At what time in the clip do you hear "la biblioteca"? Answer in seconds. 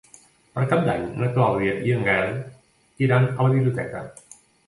3.47-4.05